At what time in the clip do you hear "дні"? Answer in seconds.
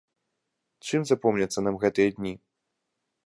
2.21-2.33